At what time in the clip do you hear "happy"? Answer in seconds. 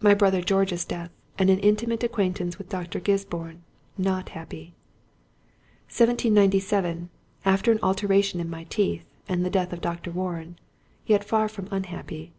4.30-4.74